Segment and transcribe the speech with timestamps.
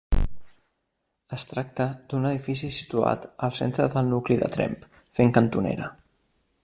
[1.35, 4.89] Es tracta d'un edifici situat al centre del nucli de Tremp,
[5.19, 5.93] fent cantonera.